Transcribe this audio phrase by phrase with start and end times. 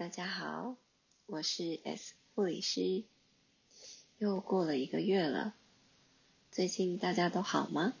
[0.00, 0.76] 大家好，
[1.26, 3.02] 我是 S 护理师。
[4.16, 5.52] 又过了一个月了，
[6.50, 7.92] 最近大家都好吗？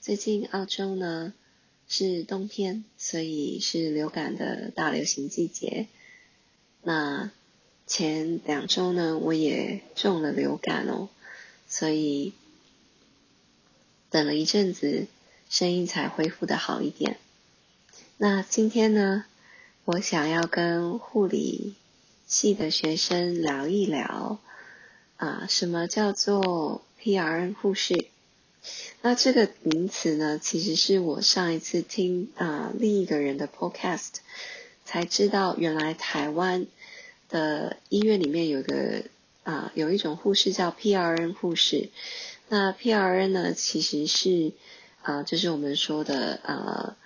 [0.00, 1.34] 最近澳洲呢
[1.88, 5.88] 是冬天，所以是流感的大流行季节。
[6.82, 7.32] 那
[7.88, 11.08] 前两周呢，我也中了流感哦，
[11.66, 12.34] 所以
[14.10, 15.08] 等了一阵子，
[15.50, 17.18] 声音才恢复的好一点。
[18.16, 19.24] 那今天呢，
[19.84, 21.74] 我想要跟护理
[22.28, 24.38] 系的学生聊一聊
[25.16, 28.06] 啊，什么叫做 PRN 护士？
[29.00, 34.18] 那这个名词呢，其实是我上一次听啊另一个人的 Podcast
[34.84, 36.66] 才知道，原来台湾
[37.28, 39.02] 的医院里面有个
[39.42, 41.88] 啊有一种护士叫 PRN 护士。
[42.48, 44.52] 那 PRN 呢，其实是
[45.02, 46.96] 啊就是我们说的啊。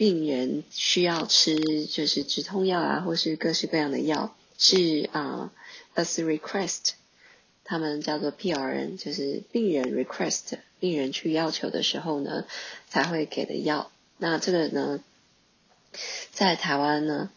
[0.00, 5.52] 病人需要吃就是止痛药啊，或是各式各样的药，是啊
[5.94, 6.92] ，as request，
[7.64, 12.46] 他们叫做 PRN，就是病人 request，病人去要求的时候呢，
[12.88, 13.90] 才会给的药。
[14.16, 15.04] 那这个呢，
[16.32, 17.28] 在台湾呢，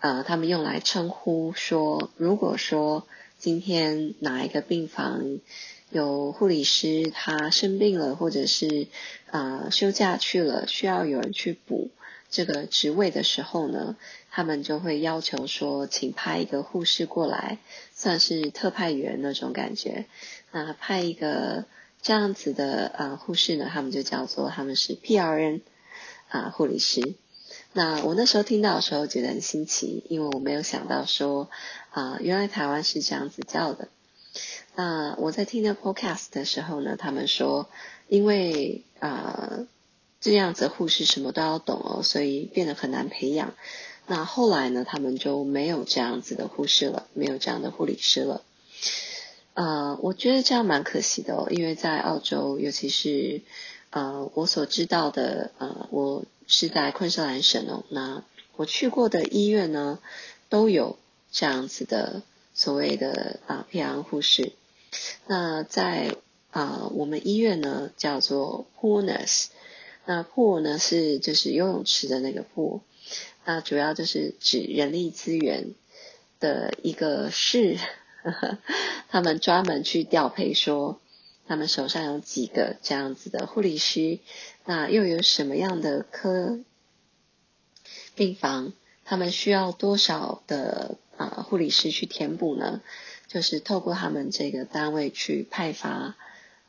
[0.00, 3.06] 啊，他们用来称呼说，如果说
[3.38, 5.38] 今天哪一个病房
[5.90, 8.88] 有护理师他生病了，或者是
[9.30, 11.92] 啊休假去了，需要有人去补。
[12.30, 13.96] 这个职位的时候呢，
[14.30, 17.58] 他们就会要求说，请派一个护士过来，
[17.94, 20.04] 算是特派员那种感觉。
[20.52, 21.64] 那派一个
[22.02, 25.62] 这样子的呃护士呢，他们就叫做他们是 PRN
[26.28, 27.14] 啊护理师。
[27.72, 31.48] 那我那时候听到的时候觉得很新奇，因为我没有想到说
[31.90, 33.88] 啊原来台湾是这样子叫的。
[34.76, 37.70] 那我在听那 Podcast 的时候呢，他们说
[38.06, 39.66] 因为啊。
[40.20, 43.54] 这样子护士什么都要懂哦，所以变得很难培养。
[44.06, 48.42] 那后来呢，他们就没有这样子的护士了，没有这样的护理师了。
[49.54, 53.42] 呃，我觉得这样蛮可惜的哦，因为在澳洲，尤其是
[53.90, 58.24] 呃我所知道的，呃，我是在昆士兰省哦，那
[58.56, 59.98] 我去过的医院呢，
[60.48, 60.98] 都有
[61.30, 62.22] 这样子的
[62.54, 64.02] 所谓的啊 P.R.
[64.02, 64.52] 护士。
[65.26, 66.16] 那在
[66.50, 69.48] 啊我们医院呢，叫做 Pooners。
[70.08, 72.80] 那破呢是就是游泳池的那个破
[73.44, 75.74] 那主要就是指人力资源
[76.40, 77.76] 的一个室，
[79.10, 80.98] 他们专门去调配说，
[81.46, 84.18] 他们手上有几个这样子的护理师，
[84.64, 86.58] 那又有什么样的科
[88.14, 88.72] 病房，
[89.04, 92.80] 他们需要多少的啊护理师去填补呢？
[93.26, 96.16] 就是透过他们这个单位去派发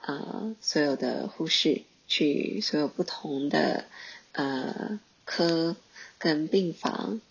[0.01, 1.83] 啊所有的护士。
[2.09, 3.85] 去所有不同的
[4.33, 5.77] 呃科
[6.17, 7.21] 跟病房、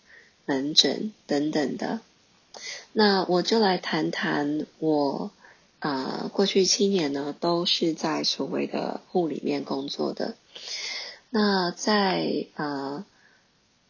[0.45, 1.99] 门诊等等的，
[2.93, 5.29] 那我就来谈谈我
[5.79, 10.35] 啊过去七年呢都是在所谓的护里面工作的。
[11.29, 13.05] 那在啊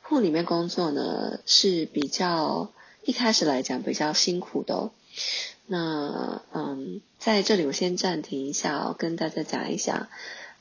[0.01, 2.71] 护里面工作呢是比较
[3.03, 4.89] 一开始来讲比较辛苦的。
[5.67, 10.09] 那嗯在这里我先暂停一下哦，跟大家讲一下。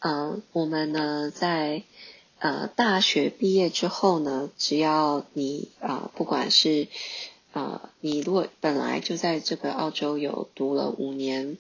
[0.01, 1.83] 嗯，我们呢，在
[2.39, 6.89] 呃大学毕业之后呢，只要你啊，不管是
[7.53, 11.59] 啊，你如果本来就在这个澳洲有读了五年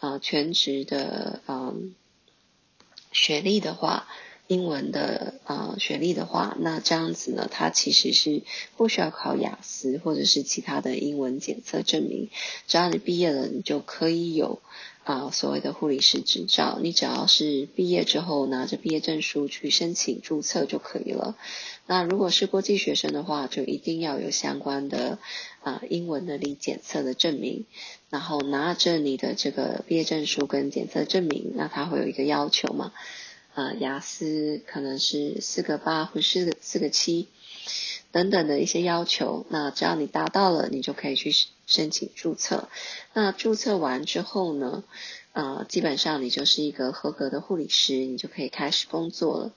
[0.00, 1.94] 啊全职的嗯
[3.12, 4.06] 学历的话。
[4.48, 8.42] 英文的呃学历的话，那这样子呢，它其实是
[8.76, 12.30] 不需要考雅思或者是其他的英文检测证明，
[12.66, 14.60] 只要你毕业了，你就可以有
[15.04, 16.78] 啊所谓的护理师执照。
[16.82, 21.36] 你只要是毕业之后拿着毕业证书去申请注册就可以了。
[21.86, 25.18] 那如果是国际学生的话，就一定要有相关的
[25.62, 27.66] 啊英文能力检测的证明，
[28.08, 32.94] 然后拿着你的这个毕业证书跟检测证明，那它会有一个要求嘛？
[33.58, 37.26] 啊，雅思可能是四个八或是四个七
[38.12, 41.34] 等等的一些要求，那只要你达到了，你就可以去
[41.66, 42.68] 申请注册。
[43.14, 44.84] 那注册完之后呢，
[45.32, 49.52] 啊，基本上你就是一个合格的护理师，你就可以开始工作了。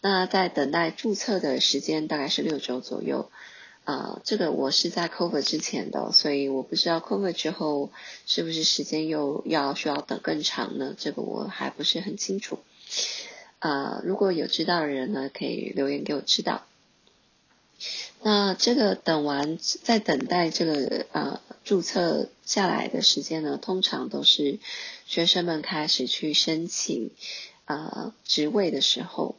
[0.00, 3.28] 那在等待注册的时间大概是六周左右。
[3.82, 7.90] 啊，这个我是在 cover 之前的，所以我不知道 cover 之后
[8.24, 10.94] 是不是时间又要需要等更长呢？
[10.96, 12.60] 这个我还不是很清楚。
[13.62, 16.66] 啊，如果有知道的人呢，可以留言给我知道。
[18.20, 24.58] 那这个等完，在等待这个呃注册下来的时间呢，通常都是
[25.06, 27.12] 学生们开始去申请
[27.64, 29.36] 啊职位的时候。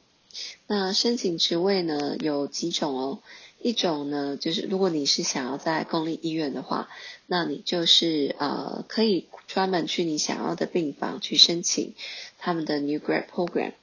[0.67, 3.19] 那申请职位呢有几种哦，
[3.61, 6.87] 一种呢，就是如果你是想要在公立医院的话，
[7.27, 11.93] 那你就是呃可以专门去你想要的病房去申请
[12.39, 13.73] 他们的 New Grad Program，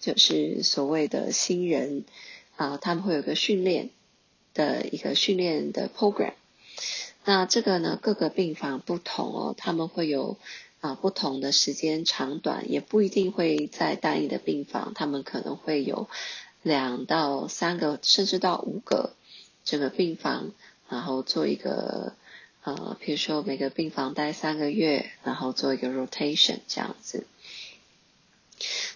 [0.00, 2.04] 就是所谓的新人
[2.56, 3.90] 啊，他们会有个训练
[4.54, 6.34] 的一个训练的 program。
[7.24, 10.36] 那这个呢，各个病房不同哦，他们会有。
[10.82, 16.06] 啊，不同的时间长短也不一定会在单一的病房，他们可能会有
[16.62, 19.14] 两到三个，甚至到五个
[19.64, 20.52] 整个病房，
[20.90, 22.12] 然后做一个
[22.62, 27.26] 呃，比如说每个病房待三个月，然后做一个 rotation 这样子。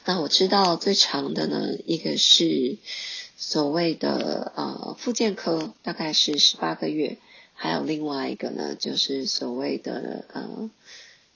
[0.05, 2.79] 那我知道最长的呢，一个是
[3.37, 7.19] 所谓的呃，复健科，大概是十八个月，
[7.55, 10.71] 还有另外一个呢，就是所谓的呃。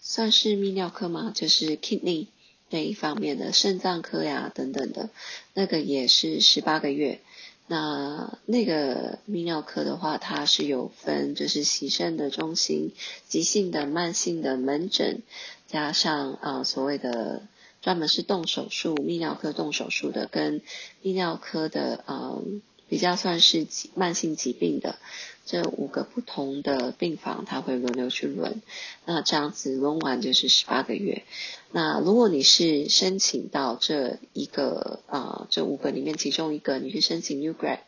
[0.06, 1.32] 算是泌尿科吗？
[1.34, 2.26] 就是 kidney
[2.68, 5.08] 那一方面的肾脏科呀等等的，
[5.54, 7.20] 那个也是十八个月。
[7.68, 12.92] 那那个泌尿科的话，它是有分，就是洗肾的中心、
[13.28, 15.22] 急性的、慢性的门诊，
[15.68, 17.40] 加上啊所谓的
[17.84, 20.62] 专门是动手术泌尿科动手术的，跟
[21.04, 22.42] 泌尿科的呃。
[22.86, 24.98] 比较算是慢性疾病的
[25.46, 28.60] 这五个不同的病房，它会轮流去轮。
[29.06, 31.24] 那这样子轮完就是十八个月。
[31.72, 37.80] 那如果你是申请到这一个啊这五个里面其中一个，你去申请 New Grad，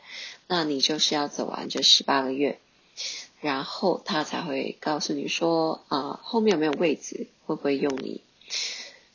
[0.49, 2.59] 那你就是要走完这十八个月，
[3.41, 8.23] 然后他才会告诉你说啊后面有没有位置，会不会用你。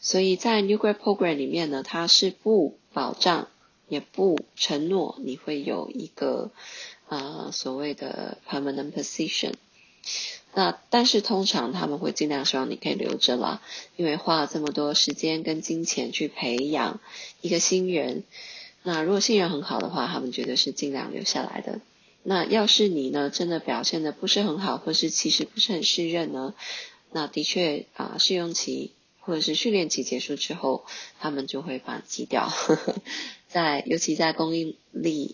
[0.02, 3.48] 所以在 New Grad Program 里面呢，它是不保障。
[3.88, 6.50] 也不承诺你会有一个
[7.10, 9.52] 啊所谓的 permanent position，
[10.54, 13.62] 那但是通常他们会尽量希望你可以留着啦，
[13.98, 17.02] 因为花了这么多时间跟金钱去培养
[17.42, 18.24] 一个新人，
[18.84, 21.82] 那如果新人很好的话，他们觉得是尽量留下来的。
[22.24, 26.54] 那要是你呢真的表现的不是很好，或是其实不是很适任呢，
[27.12, 30.84] 那的确啊试用期或者是训练期结束之后，
[31.20, 32.52] 他们就会把你挤掉。
[33.48, 34.78] 在尤其在公立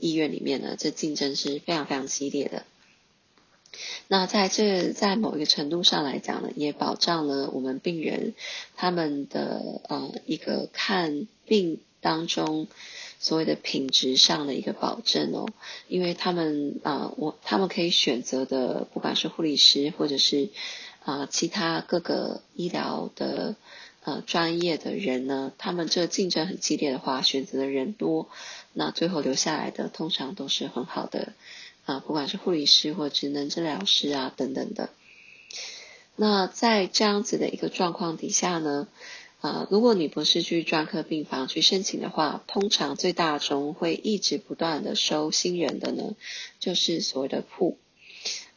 [0.01, 2.65] 医院里面呢，这竞争是非常非常激烈的。
[4.07, 8.33] 那在这在某一个程度上来讲呢，也保障了我们病人
[8.75, 12.67] 他们的呃一个看病当中
[13.19, 15.45] 所谓的品质上的一个保证哦，
[15.87, 20.49] 因为他们啊我他们可以选择的，不管是护理师或者是
[21.07, 23.55] 啊其他各个医疗的。
[24.07, 28.29] 呃，专业的人呢，他们这竞争很激烈的话，选择的人多，
[28.71, 31.33] 那最后留下来的通常都是很好的
[31.83, 34.91] 啊，不管是护理师或职能治疗师啊等等的。
[36.15, 38.87] 那在这样子的一个状况底下呢，
[39.41, 46.15] 啊，如果你不是去专科病房去申请的话，通常最大中会一直不断的收新人的呢，
[46.61, 47.77] 就是所谓的铺，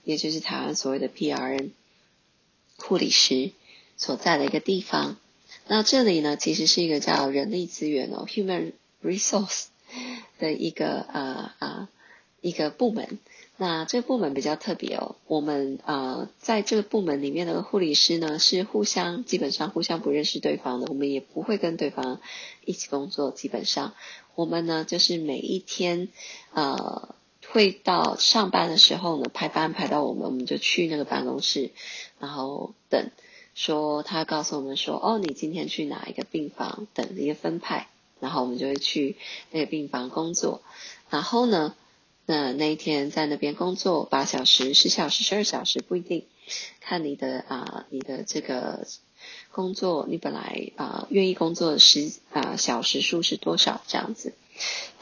[0.04, 1.70] 也就是台湾所谓的 PRN
[2.80, 3.52] 护理师
[3.96, 5.16] 所在的一个地方。
[5.66, 8.72] 那这里呢，其实是一个叫人力资源哦，human
[9.04, 9.66] resource
[10.38, 11.88] 的一个呃啊
[12.40, 13.18] 一个部门。
[13.56, 22.20] 那这个部门比较特别哦，我们呃在这个部门里面的护理师呢，是互相基本上互相不认识对方的，我们也不会跟对方
[22.64, 23.30] 一起工作。
[23.30, 23.94] 基本上，
[24.34, 26.08] 我们呢就是每一天
[26.54, 27.14] 呃
[27.52, 31.70] 会到上班的时候呢，排班排到我们，我们就去那个办公室，
[32.18, 33.10] 然后等。
[33.52, 37.88] 说他告诉我们说，哦，你今天去哪一个病房等一个分派，
[38.20, 39.16] 然后我们就会去
[39.50, 40.62] 那个病房工作。
[41.10, 41.74] 然后呢，
[42.24, 46.24] 那那一天在那边工作八小时、十小时、十二小时不一定，
[46.80, 48.86] 看你的啊，你的这个
[49.50, 54.32] 工作，你本来啊愿意工作的时啊小时数是多少这样子。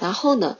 [0.01, 0.59] 然后呢，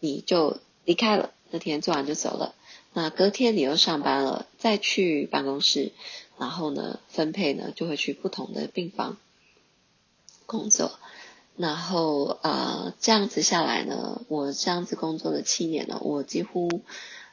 [0.00, 2.54] 你就离开了，那天做完就走了。
[2.92, 5.92] 那隔天你又上班了，再去办公室。
[6.38, 9.16] 然后呢，分配呢就会去不同的病房
[10.46, 11.00] 工作，
[11.56, 16.82] 然后啊这样子下来呢，我这样子工作了七年了，我几乎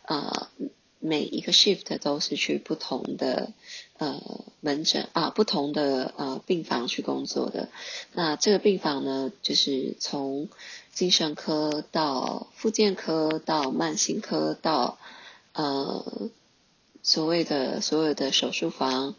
[0.05, 0.49] 啊
[0.97, 3.51] 每一个 shift 都是去不同的
[3.97, 4.21] 呃
[4.61, 7.69] 门诊啊不同的呃病房去工作的。
[8.13, 10.49] 那这个病房呢，就是从
[10.93, 14.97] 精神科到复健科到慢性科到
[15.53, 16.29] 呃。
[17.07, 19.13] 所谓的所有的手术房，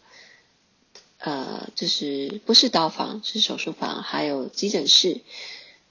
[1.18, 5.20] 呃，就是不是刀房，是手术房，还有急诊室，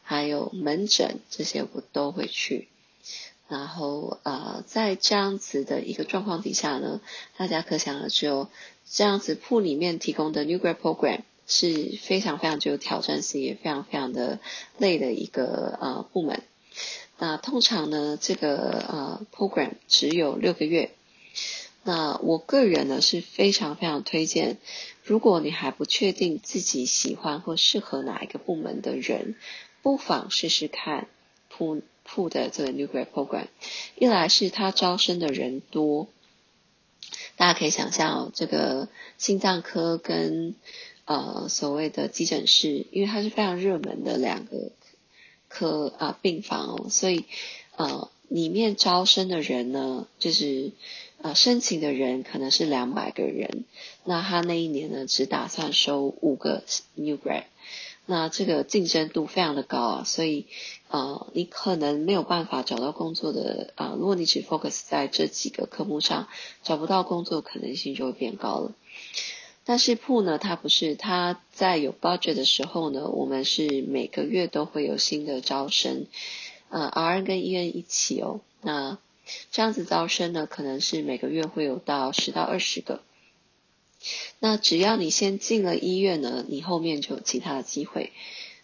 [0.03, 2.67] 还有门诊，这些我都会去。
[3.47, 7.01] 然后呃，在这样子的一个状况底下呢，
[7.37, 8.49] 大家可想而知哦，
[8.89, 14.39] 这样子铺里面提供的 New Grad Program 是非常非常具有挑战性，也非常非常的
[14.79, 16.41] 累的一个呃部门。
[17.19, 20.91] 那通常呢，这个呃 program 只有六个月。
[21.83, 24.57] 那我个人呢是非常非常推荐，
[25.03, 29.35] 如果你还不确定自己喜欢或适合哪一个部门的人，
[29.83, 31.07] 不妨试试看
[31.47, 33.47] 铺铺的这个 New Grad Program。
[33.97, 36.07] 一来是他招生的人多，
[37.35, 40.55] 大家可以想象哦这个心脏科跟
[41.03, 44.71] 呃所谓的急诊室，因为它是非常热门的两个
[45.49, 47.25] 科啊病房哦，所以
[47.75, 50.71] 呃里面招生的人呢就是。
[51.21, 53.63] 呃，申请的人可能是两百个人，
[54.03, 57.45] 那他那一年呢，只打算收五个 new grad，
[58.05, 60.45] 那这个竞争度非常的高啊，所以
[60.89, 66.27] 呃，你可能没有办法找到工作的啊，如果你只 focus 在这几个科目上，
[66.63, 68.71] 找不到工作可能性就会变高了。
[69.63, 76.05] 但是铺呢，它不是，它在有 budget 的时候呢，我们是每个月都会有新的招生，
[76.69, 78.97] 呃，R N 跟 E N 一起哦，那。
[79.49, 82.99] 这样子招生呢，可能是每个月会有到十到二十个。
[84.39, 88.11] 那只要你先进了医院呢，你后面就有其他的机会。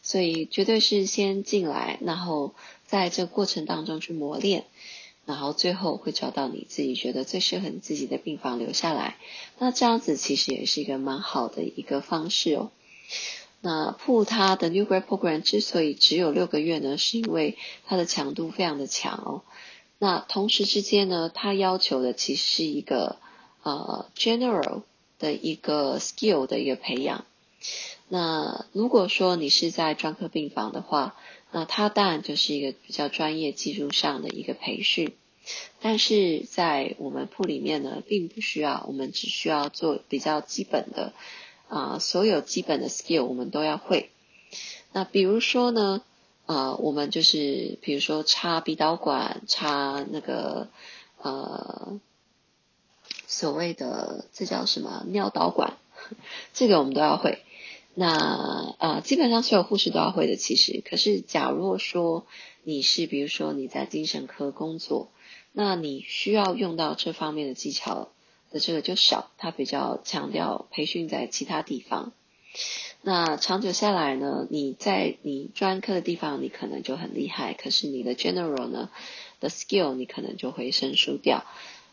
[0.04, 2.56] 所以绝对是先进来，然后
[2.88, 4.66] 在这过程当中去磨练，
[5.28, 9.18] 然后最后会找到你自己觉得最适合你自己的病房留下来。
[9.60, 12.72] 那这样子其实也是一个蛮好的一个方式哦。
[13.62, 19.44] 那铺它的 New Grad Program 之所以只有六个月呢，是因为它的强度非常的强哦。
[20.00, 23.18] 那同时之间呢，它要求的其实是一个
[23.62, 24.82] 呃 general
[25.22, 27.24] 的一个 skill 的一个培养。
[28.10, 31.16] 那如果说你是在专科病房的话，
[31.52, 35.14] 那它当然就是一个比较专业技术上的一个培训。
[35.80, 41.14] 但是在我们铺里面呢，并不需要，我们只需要做比较基本的
[41.70, 44.10] 啊，所有基本的 skill 我们都要会。
[44.92, 46.02] 那比如说呢？
[46.48, 50.68] 呃，我们就是比如说插鼻导管，插那个
[51.22, 51.98] 呃
[53.32, 55.78] 所谓的这叫什么尿导管，
[56.54, 57.40] 这个我们都要会。
[57.94, 60.84] 那呃基本上所有护士都要会的，其实。
[60.84, 62.28] 可是假如说
[62.64, 65.12] 你是比如说你在精神科工作，
[65.54, 68.10] 那你需要用到这方面的技巧
[68.52, 72.12] 的这个就少，它比较强调培训在其他地方。
[73.02, 74.46] 那长久下来呢？
[74.50, 78.90] 你在你专科的地方，你可能就很厉害，可是你的 general 呢
[79.40, 81.46] 的 skill 你可能就会生疏掉。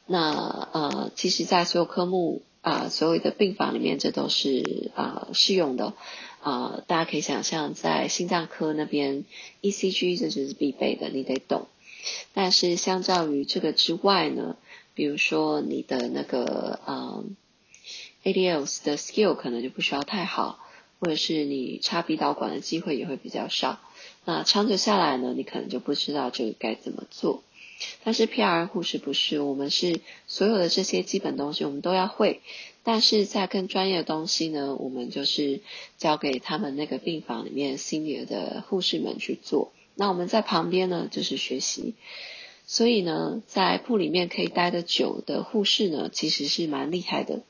[0.08, 5.92] 那呃，其实，在所有科目啊，所有的病房里面，这都是啊适用的
[6.42, 6.82] 啊。
[6.86, 9.24] 大家可以想象，在心脏科那边
[9.62, 11.68] ，ECG 这就是必备的，你得懂。
[12.34, 14.56] 但是相较于这个之外呢，
[14.94, 17.36] 比如说你的那个嗯
[18.24, 20.58] ADLs 的 skill 可能就不需要太好。
[21.00, 23.78] 或者是你插鼻导管的机会也会比较少，
[24.24, 27.44] 那长久下来呢，你可能就不知道这个该怎么做。
[28.04, 32.40] 但是 PR 护士不是，我们是所有的这些基本东西我们都要会，
[32.82, 35.60] 但是在更专业的东西呢，我们就是
[35.96, 39.72] 交给他们那个病房里面 senior 的护士们去做。
[39.94, 41.94] 那我们在旁边呢，就是学习。
[42.66, 47.40] 所以呢，在铺里面可以待得久的护士呢，其实是蛮厉害的。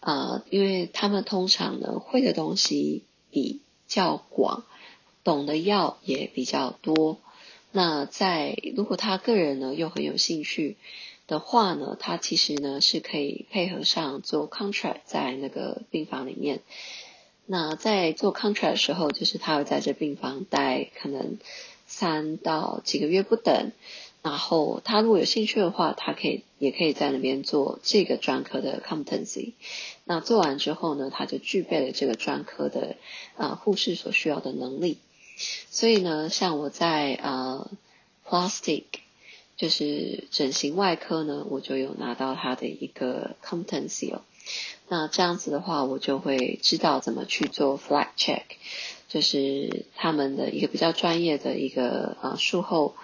[0.00, 4.64] 呃，因为他们通常呢会的东西比较广，
[5.24, 7.18] 懂的药也比较多。
[7.76, 10.78] 那在如果他个人呢又很有兴趣
[11.26, 16.60] 的话呢，他其实呢是可以配合上做 contract 在那个病房里面。
[17.44, 21.36] 那在做 contract 的时候，就是他会在这病房待可能
[21.86, 23.72] 三到几个月不等。
[24.22, 29.52] 然后他如果有兴趣的话，他可以也可以在那边做这个专科的 competency。
[30.04, 32.96] 那做完之后呢，他就具备了这个专科的
[33.36, 34.96] 呃护士所需要的能力。
[35.70, 37.70] 所以呢，像我在呃
[38.26, 38.84] plastic
[39.56, 44.22] 就是整形外科呢，我就有拿到他的一个 competency 哦。
[44.88, 48.42] 那这样子的话，我就会知道怎么去做 flat check，
[49.08, 52.94] 就是他们的一个比较专业的一个呃术后。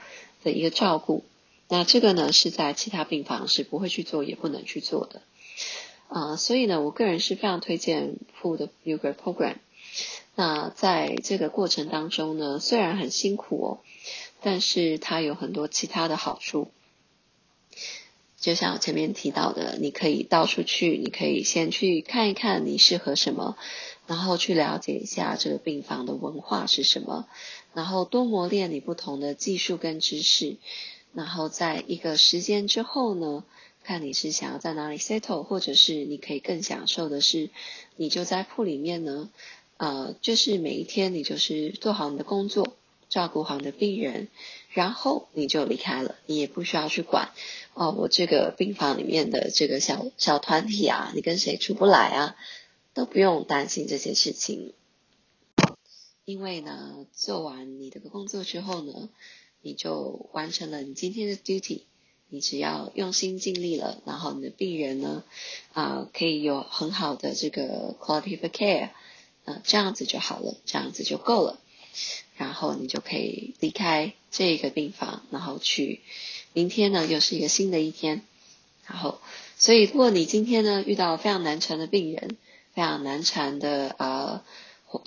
[0.44, 1.22] 的一个照顾，
[1.68, 5.22] 那这个呢是在其他病房是不会去做也不能去做的，
[6.08, 9.54] 啊，所以呢，我个人是非常推荐 Full 的 Yoga Program。
[10.34, 13.78] 那在这个过程当中呢，虽然很辛苦哦，
[14.40, 16.68] 但是它有很多其他的好处。
[18.40, 23.56] 就像我前面提到的，你可以到处去，你可以先去看一看你适合什么，
[24.08, 27.28] 然后去了解一下这个病房的文化是什么。
[27.72, 30.56] 然后多磨练你不同的技术跟知识，
[31.12, 33.44] 然后在一个时间之后呢，
[33.84, 37.48] 看你是想要在哪里 settle，或者是你可以更享受的是，
[37.94, 39.30] 你就在铺里面呢，
[39.76, 42.76] 呃，就是每一天你就是做好你的工作，
[43.08, 44.28] 照顾好你的病人，
[44.70, 47.30] 然后你就离开了，你也不需要去管
[47.74, 52.36] 哦，我这个病房里面的这个小小团体啊，你跟谁出不来啊，
[52.94, 54.72] 都不用担心这些事情。
[56.24, 59.08] 因为呢，做完你的工作之后呢，
[59.60, 61.82] 你就完成了你今天的 duty。
[62.34, 65.22] 你只要用心尽力了，然后你的病人呢，
[65.74, 68.88] 啊，可以有很好的这个 quality of care，
[69.44, 71.58] 啊，这样子就好了，这样子就够了。
[72.36, 76.00] 然后你就可以离开这个病房，然后去
[76.52, 78.24] 明天呢，又是一个新的一天。
[78.86, 79.20] 然后，
[79.56, 82.36] 所以如果你今天呢遇到非常难缠的病人，
[82.74, 84.42] 非常难缠的呃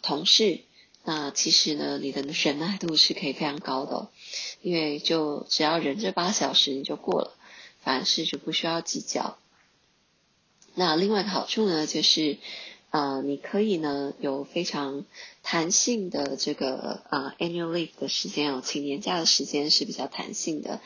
[0.02, 0.62] 同事。
[1.04, 4.10] 那其实呢，你的忍耐度是可以非常高的，
[4.62, 7.36] 因为就只要忍这八小时你就过了，
[7.84, 9.38] 凡事就不需要计较。
[10.74, 12.38] 那另外一个好处呢，就是
[12.96, 15.04] 呃，你可以呢有非常
[15.44, 20.80] 弹性的这个啊 annual leave 的时间哦，请年假的时间是比较弹性的，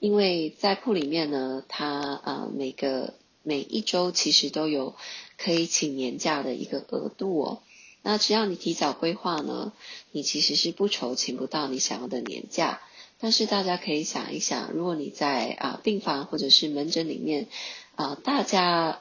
[0.00, 3.14] 因为在铺里面呢，它呃每个
[3.44, 4.96] 每一周其实都有
[5.38, 7.62] 可以请年假的一个额度哦。
[8.02, 9.72] 那只要你提早规划呢，
[10.10, 12.80] 你其实是不愁请不到你想要的年假。
[13.20, 17.46] 但是大家可以想一想，如果你在啊病房或者是门诊里面
[17.94, 19.00] 啊，大家。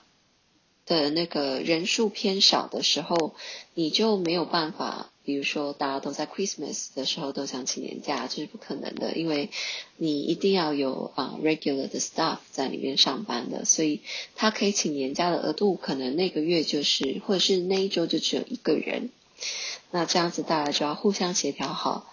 [0.86, 3.34] 的那个人数偏少的时候，
[3.74, 5.08] 你就没有办法。
[5.24, 9.52] 比如说，大家都在 Christmas 的时候都想请年假，这是不可能的，因为
[9.98, 14.02] 你一定要有啊 regular 的 staff 在里面上班的，所以
[14.36, 19.12] 他可以请年假的额度，可能那个月就是或者是那一周就只有一个人。
[19.92, 22.12] 那这样子大家就要互相协调好。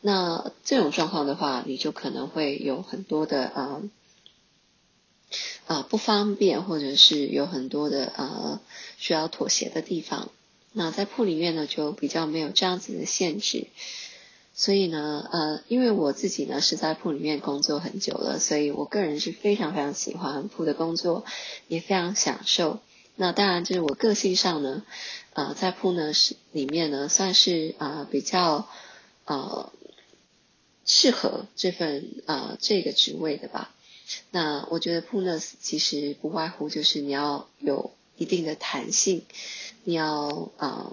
[0.00, 3.82] 那这种状况的话，你就可能会有很多的啊。
[5.66, 8.60] 啊，不方便，或者是有很多的呃
[8.98, 10.30] 需要妥协的地方。
[10.72, 13.66] 那在铺里面呢，就比较没有这样子的限制。
[14.54, 21.24] 所以呢，呃，因为我自己呢是在铺里面工作很久了，所以我个人是非常非常喜欢铺的工作，
[21.68, 22.80] 也非常享受。
[23.16, 24.82] 那当然，就是我个性上呢，
[25.34, 28.66] 呃，在铺呢是里面呢算是啊比较
[29.26, 29.70] 呃
[30.86, 33.74] 适合这份啊这个职位的吧。
[34.30, 39.22] 那我觉得 p u n e s 其实不外乎就是你要有一定的弹性，
[39.84, 40.92] 你要啊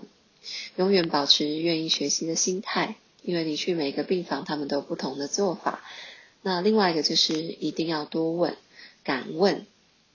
[0.75, 5.83] 永远保持愿意学习的心态，因为你去每个病房，他们都有不同的做法。
[6.41, 8.57] 那另外一个就是一定要多问，
[9.03, 9.65] 敢问，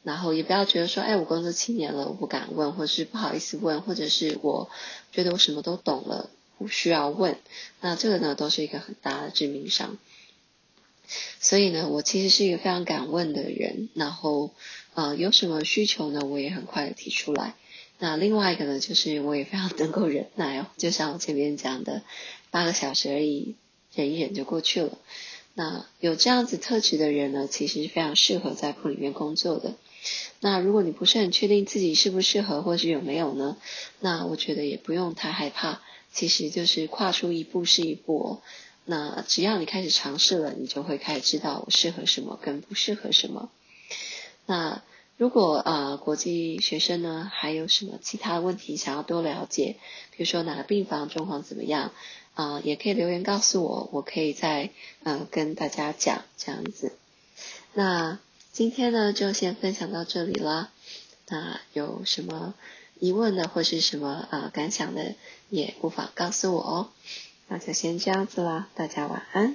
[0.02, 4.68] 然后也不要觉得说，哎，我工作七年了，我不敢问，或者是不好意思问，或者是我
[5.12, 7.38] 觉得我什么都懂了，不需要问。
[7.80, 9.96] 那这个呢，都是一个很大的致命伤。
[11.40, 14.51] 所以呢，我其实是一个非常敢问的人，然后
[14.94, 17.55] 呃有什么需求呢，我也很快的提出来。
[17.99, 22.03] 那另外一个呢，就是我也非常能够忍耐哦，就像我前面讲的，
[22.51, 23.57] 八个小时而已，
[23.94, 24.99] 忍一忍就过去了。
[25.55, 29.75] 那有这样子特质的人呢，其实是非常适合在铺里面工作的。
[30.38, 33.57] 那如果你不是很确定自己适不适合，或是有没有呢，
[33.99, 38.42] 那我觉得也不用太害怕，其实就是跨出一步是一步哦。
[38.90, 43.51] 那只要你开始尝试了，你就会开始知道我适合什么跟不适合什么。
[44.46, 44.83] 那
[45.18, 49.77] 如果呃国际学生呢还有什么其他问题想要多了解，
[50.16, 51.92] 比如说哪个病房状况怎么样
[52.33, 54.70] 啊，也可以留言告诉我，我可以再
[55.03, 56.96] 呃跟大家讲这样子。
[57.74, 58.18] 那
[58.53, 60.70] 今天呢就先分享到这里了。
[61.29, 62.55] 那有什么
[62.98, 65.14] 疑问的或是什么啊感想的，
[65.51, 66.88] 也不妨告诉我哦。
[67.48, 69.54] 那就先这样子啦，大家晚安。